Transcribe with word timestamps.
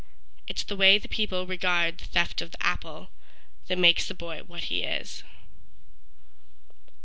It's 0.47 0.63
the 0.63 0.75
way 0.75 0.97
the 0.97 1.07
people 1.07 1.45
regard 1.45 1.99
the 1.99 2.05
theft 2.05 2.41
of 2.41 2.49
the 2.49 2.65
apple 2.65 3.11
That 3.67 3.77
makes 3.77 4.07
the 4.07 4.15
boy 4.15 4.39
what 4.41 4.63
he 4.63 4.81
is. 4.81 5.23